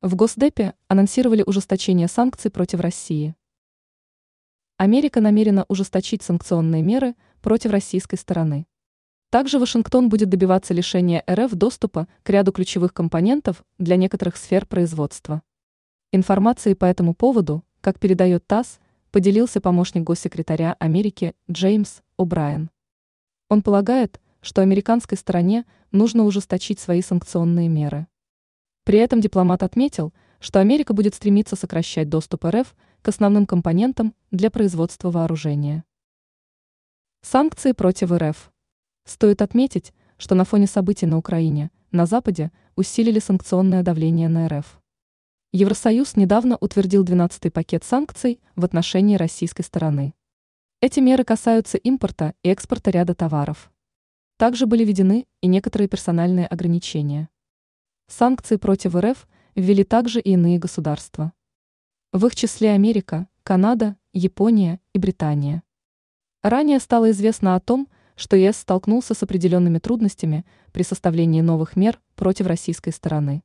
[0.00, 3.34] В Госдепе анонсировали ужесточение санкций против России.
[4.76, 8.68] Америка намерена ужесточить санкционные меры против российской стороны.
[9.30, 15.42] Также Вашингтон будет добиваться лишения РФ доступа к ряду ключевых компонентов для некоторых сфер производства.
[16.12, 18.78] Информацией по этому поводу, как передает ТАСС,
[19.10, 22.68] поделился помощник госсекретаря Америки Джеймс О'Брайен.
[23.48, 28.06] Он полагает, что американской стороне нужно ужесточить свои санкционные меры.
[28.88, 34.50] При этом дипломат отметил, что Америка будет стремиться сокращать доступ РФ к основным компонентам для
[34.50, 35.84] производства вооружения.
[37.20, 38.50] Санкции против РФ.
[39.04, 44.80] Стоит отметить, что на фоне событий на Украине, на Западе усилили санкционное давление на РФ.
[45.52, 50.14] Евросоюз недавно утвердил 12-й пакет санкций в отношении российской стороны.
[50.80, 53.70] Эти меры касаются импорта и экспорта ряда товаров.
[54.38, 57.28] Также были введены и некоторые персональные ограничения.
[58.08, 61.34] Санкции против РФ ввели также и иные государства.
[62.10, 65.62] В их числе Америка, Канада, Япония и Британия.
[66.42, 72.00] Ранее стало известно о том, что ЕС столкнулся с определенными трудностями при составлении новых мер
[72.14, 73.42] против российской стороны.